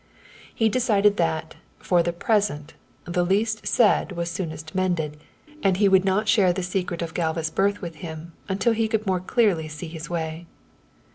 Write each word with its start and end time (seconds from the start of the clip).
He 0.55 0.67
decided 0.67 1.17
that, 1.17 1.57
for 1.77 2.01
the 2.01 2.11
present, 2.11 2.73
the 3.05 3.23
least 3.23 3.67
said 3.67 4.13
was 4.13 4.31
soonest 4.31 4.73
mended, 4.73 5.15
and 5.61 5.77
he 5.77 5.87
would 5.87 6.03
not 6.03 6.27
share 6.27 6.51
the 6.51 6.63
secret 6.63 7.03
of 7.03 7.13
Galva's 7.13 7.51
birth 7.51 7.83
with 7.83 7.97
him 7.97 8.33
until 8.49 8.73
he 8.73 8.87
could 8.87 9.05
more 9.05 9.19
clearly 9.19 9.67
see 9.67 9.87
his 9.89 10.09
way. 10.09 10.47